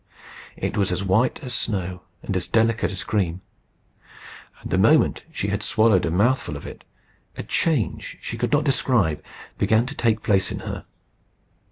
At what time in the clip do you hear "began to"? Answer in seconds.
9.59-9.93